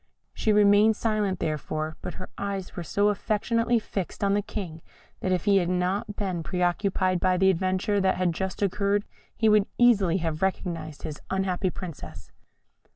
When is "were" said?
2.75-2.81